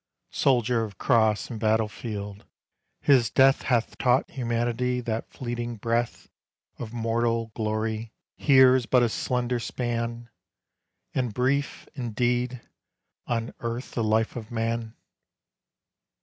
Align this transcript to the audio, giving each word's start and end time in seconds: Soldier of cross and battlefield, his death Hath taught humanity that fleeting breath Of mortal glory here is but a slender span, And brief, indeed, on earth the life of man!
Soldier 0.33 0.83
of 0.83 0.97
cross 0.97 1.51
and 1.51 1.59
battlefield, 1.59 2.43
his 3.01 3.29
death 3.29 3.61
Hath 3.61 3.99
taught 3.99 4.31
humanity 4.31 4.99
that 4.99 5.29
fleeting 5.29 5.75
breath 5.75 6.27
Of 6.79 6.91
mortal 6.91 7.51
glory 7.53 8.11
here 8.35 8.75
is 8.75 8.87
but 8.87 9.03
a 9.03 9.09
slender 9.09 9.59
span, 9.59 10.31
And 11.13 11.35
brief, 11.35 11.87
indeed, 11.93 12.61
on 13.27 13.53
earth 13.59 13.91
the 13.91 14.03
life 14.03 14.35
of 14.35 14.49
man! 14.49 14.95